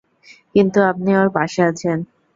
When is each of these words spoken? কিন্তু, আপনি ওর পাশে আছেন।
কিন্তু, 0.55 0.79
আপনি 0.91 1.09
ওর 1.17 1.29
পাশে 1.37 1.61
আছেন। 1.69 1.97